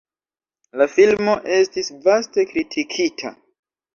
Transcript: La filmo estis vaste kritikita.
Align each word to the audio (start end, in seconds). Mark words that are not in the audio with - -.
La 0.79 0.87
filmo 0.93 1.35
estis 1.57 1.91
vaste 2.07 2.45
kritikita. 2.53 3.35